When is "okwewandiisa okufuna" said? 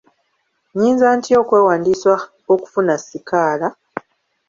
1.41-2.93